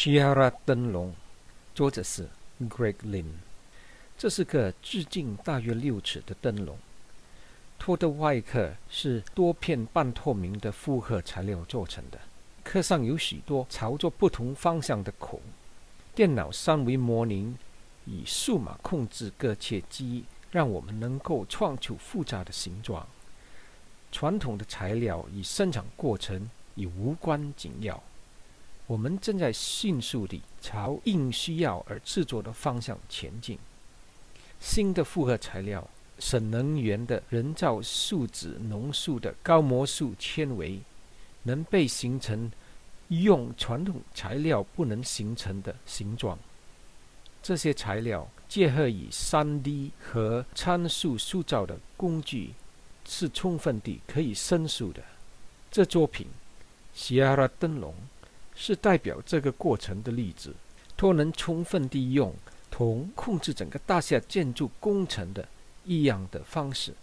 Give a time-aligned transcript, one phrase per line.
[0.00, 1.12] 希亚拉灯笼，
[1.74, 2.28] 作者是
[2.68, 3.24] Greg Lin。
[4.16, 6.78] 这是个直径大约六尺的灯笼，
[7.80, 12.20] 托的外壳是多片半透明的复合材料做成的，
[12.62, 15.40] 壳上有许多朝着不同方向的孔。
[16.14, 17.56] 电脑三维模拟
[18.04, 23.04] 以数码控制各切机，让我们能够创出复杂的形状。
[24.12, 28.00] 传统的材料与生产过程已无关紧要。
[28.88, 33.58] 我们正在迅速地朝硬需要而制作的方向前进。
[34.58, 35.86] 新的复合材料，
[36.18, 40.80] 省能源的人造树脂浓缩的高模素纤维，
[41.42, 42.50] 能被形成
[43.08, 46.38] 用传统材料不能形成的形状。
[47.42, 52.54] 这些材料结合以 3D 和参数塑造的工具，
[53.04, 55.02] 是充分地可以申诉的。
[55.70, 56.26] 这作品
[56.94, 57.92] 《希亚拉灯笼》
[58.58, 60.52] 是代表这个过程的例子。
[60.96, 62.34] 托能充分利用。
[62.70, 65.46] 同控制整个大厦建筑工程的
[65.84, 66.94] 一样的方式。